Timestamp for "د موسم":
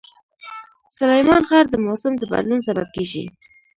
1.69-2.13